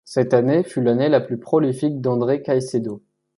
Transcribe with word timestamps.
Cette 0.03 0.33
année 0.33 0.63
fut 0.63 0.81
l'année 0.81 1.09
la 1.09 1.21
plus 1.21 1.37
prolifique 1.37 2.01
d'Andrés 2.01 2.41
Caicedo. 2.41 3.03